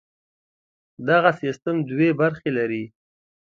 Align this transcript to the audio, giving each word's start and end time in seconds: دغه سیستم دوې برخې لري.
دغه 1.07 1.31
سیستم 1.41 1.75
دوې 1.89 2.09
برخې 2.19 2.49
لري. 2.57 2.83